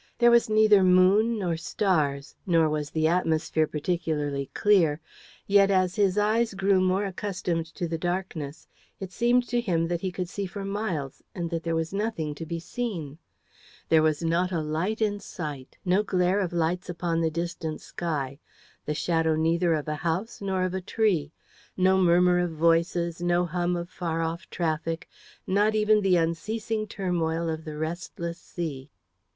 There 0.17 0.31
was 0.31 0.49
neither 0.49 0.83
moon 0.83 1.37
nor 1.37 1.55
stars, 1.57 2.33
nor 2.47 2.67
was 2.67 2.89
the 2.89 3.07
atmosphere 3.07 3.67
particularly 3.67 4.49
clear; 4.55 4.99
yet, 5.45 5.69
as 5.69 5.93
his 5.95 6.17
eyes 6.17 6.55
grew 6.55 6.81
more 6.81 7.05
accustomed 7.05 7.67
to 7.75 7.87
the 7.87 7.99
darkness, 7.99 8.67
it 8.99 9.11
seemed 9.11 9.47
to 9.49 9.61
him 9.61 9.87
that 9.89 10.01
he 10.01 10.11
could 10.11 10.27
see 10.27 10.47
for 10.47 10.65
miles, 10.65 11.21
and 11.35 11.51
that 11.51 11.61
there 11.61 11.75
was 11.75 11.93
nothing 11.93 12.33
to 12.33 12.47
be 12.47 12.59
seen. 12.59 13.19
There 13.89 14.01
was 14.01 14.23
not 14.23 14.51
a 14.51 14.59
light 14.61 15.03
in 15.03 15.19
sight; 15.19 15.77
no 15.85 16.01
glare 16.01 16.39
of 16.39 16.51
lights 16.51 16.89
upon 16.89 17.21
the 17.21 17.29
distant 17.29 17.79
sky; 17.79 18.39
the 18.87 18.95
shadow 18.95 19.35
neither 19.35 19.75
of 19.75 19.87
a 19.87 19.93
house 20.01 20.41
nor 20.41 20.63
of 20.63 20.73
a 20.73 20.81
tree. 20.81 21.31
No 21.77 21.99
murmur 21.99 22.39
of 22.39 22.49
voices; 22.53 23.21
no 23.21 23.45
hum 23.45 23.75
of 23.75 23.87
far 23.87 24.23
off 24.23 24.49
traffic; 24.49 25.07
not 25.45 25.75
even 25.75 26.01
the 26.01 26.15
unceasing 26.17 26.87
turmoil 26.87 27.47
of 27.47 27.65
the 27.65 27.77
restless 27.77 28.39
sea. 28.39 28.89